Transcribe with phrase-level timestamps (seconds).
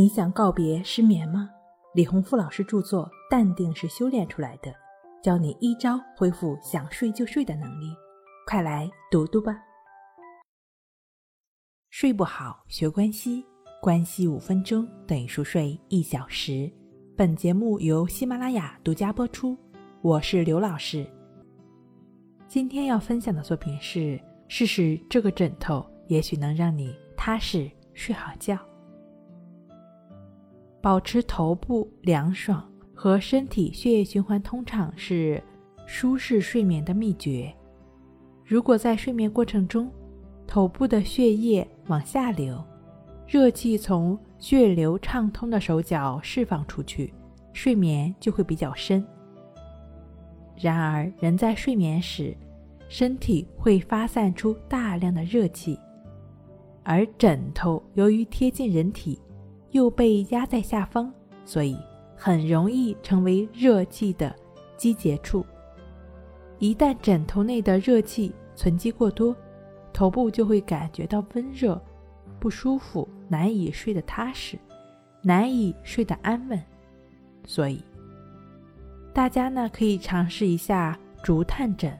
[0.00, 1.50] 你想告别失眠吗？
[1.92, 4.70] 李洪富老师著作《淡定是修炼出来的》，
[5.22, 7.94] 教你一招恢复想睡就睡的能力，
[8.46, 9.54] 快来读读吧。
[11.90, 13.44] 睡不好学关西，
[13.82, 16.72] 关系五分钟等于熟睡一小时。
[17.14, 19.54] 本节目由喜马拉雅独家播出，
[20.00, 21.06] 我是刘老师。
[22.48, 28.58] 今天要分享的作品是：试试这个枕头，也许能让你踏实睡好觉。
[30.82, 35.42] 保持头部凉爽和身体血液循环通畅是
[35.86, 37.52] 舒适睡眠的秘诀。
[38.44, 39.90] 如果在睡眠过程中，
[40.46, 42.62] 头部的血液往下流，
[43.26, 47.12] 热气从血流畅通的手脚释放出去，
[47.52, 49.06] 睡眠就会比较深。
[50.56, 52.36] 然而，人在睡眠时，
[52.88, 55.78] 身体会发散出大量的热气，
[56.82, 59.20] 而枕头由于贴近人体。
[59.70, 61.10] 又被压在下方，
[61.44, 61.76] 所以
[62.16, 64.34] 很容易成为热气的
[64.76, 65.44] 积结处。
[66.58, 69.34] 一旦枕头内的热气存积过多，
[69.92, 71.80] 头部就会感觉到温热、
[72.38, 74.58] 不舒服，难以睡得踏实，
[75.22, 76.62] 难以睡得安稳。
[77.46, 77.82] 所以，
[79.14, 81.96] 大家呢可以尝试一下竹炭枕。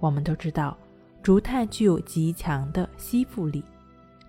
[0.00, 0.76] 我们都知道，
[1.22, 3.62] 竹炭具有极强的吸附力，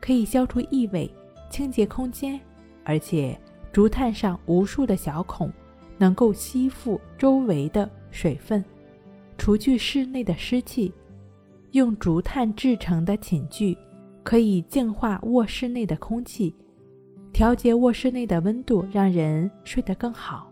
[0.00, 1.10] 可以消除异味，
[1.48, 2.38] 清洁空间。
[2.88, 3.38] 而且，
[3.70, 5.52] 竹炭上无数的小孔，
[5.98, 8.64] 能够吸附周围的水分，
[9.36, 10.90] 除去室内的湿气。
[11.72, 13.76] 用竹炭制成的寝具，
[14.22, 16.54] 可以净化卧室内的空气，
[17.30, 20.50] 调节卧室内的温度，让人睡得更好。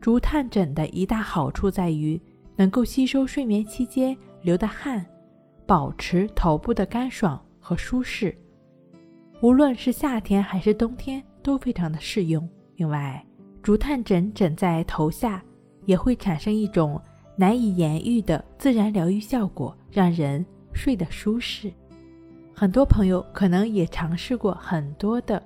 [0.00, 2.20] 竹炭枕的一大好处在于，
[2.54, 5.04] 能够吸收睡眠期间流的汗，
[5.66, 8.32] 保持头部的干爽和舒适。
[9.42, 12.48] 无论是夏天还是冬天都非常的适用。
[12.76, 13.24] 另外，
[13.62, 15.42] 竹炭枕枕在头下
[15.84, 17.00] 也会产生一种
[17.36, 21.72] 难以言喻的自然疗愈效果，让人睡得舒适。
[22.54, 25.42] 很多朋友可能也尝试过很多的，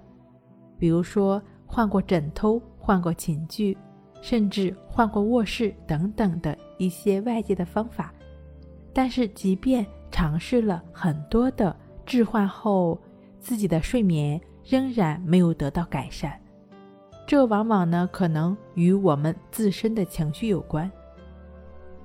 [0.79, 3.77] 比如说换过枕头、换过寝具，
[4.23, 8.15] 甚至换过卧室等等的一些外界的方法。
[8.93, 11.75] 但是，即便尝试了很多的
[12.07, 13.01] 置换后，
[13.41, 16.39] 自己的睡眠仍然没有得到改善，
[17.27, 20.91] 这往往呢可能与我们自身的情绪有关。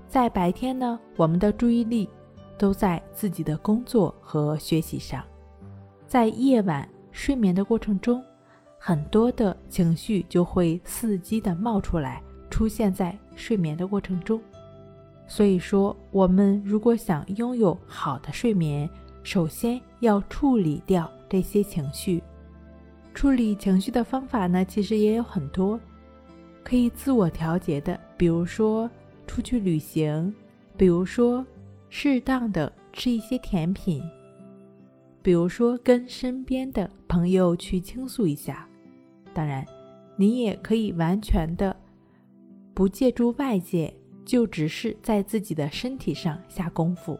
[0.07, 2.09] 在白天呢，我们的注意力
[2.57, 5.23] 都在自己的工作和学习上，
[6.07, 8.23] 在夜晚睡眠的过程中，
[8.79, 14.41] 很多的情绪就会伺机的冒出来，出现在睡眠的过程中。
[15.27, 18.89] 所以说，我们如果想拥有好的睡眠，
[19.23, 21.11] 首先要处理掉。
[21.35, 22.23] 这些情绪，
[23.13, 25.77] 处理情绪的方法呢，其实也有很多，
[26.63, 27.99] 可以自我调节的。
[28.15, 28.89] 比如说
[29.27, 30.33] 出去旅行，
[30.77, 31.45] 比如说
[31.89, 34.01] 适当的吃一些甜品，
[35.21, 38.65] 比如说跟身边的朋友去倾诉一下。
[39.33, 39.65] 当然，
[40.15, 41.75] 你也可以完全的
[42.73, 47.19] 不借助外界，就只是在自己的身体上下功夫。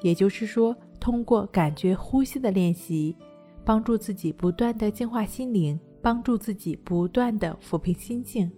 [0.00, 0.74] 也就是说。
[1.02, 3.16] 通过感觉呼吸的练习，
[3.64, 8.48] 帮助自己不断的净化心灵，帮助自己不断的抚平心境。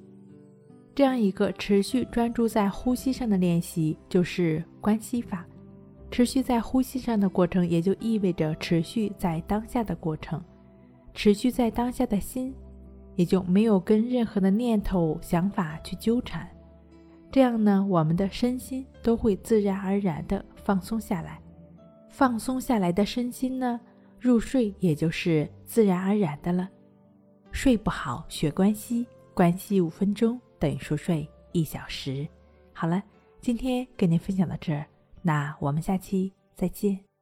[0.94, 5.47] 这样一个持续专注在呼吸上的练习，就是关系法。
[6.10, 10.38] 持续在呼吸上的过程，也就意味着持续在当下的过程。
[11.15, 12.55] 持续在当下的心，
[13.16, 16.47] 也就没有跟任何的念头、想法去纠缠。
[17.32, 21.41] 这样呢，我们的身心都会自然而然的放松下来。
[22.16, 23.80] 放松下来的身心呢，
[24.20, 26.70] 入睡也就是自然而然的了。
[27.50, 29.04] 睡不好学关系，
[29.34, 32.25] 关系五分钟等于熟睡一小时。
[32.72, 33.02] 好了，
[33.41, 34.86] 今天跟您分享到这儿，
[35.22, 37.13] 那我们下期再见。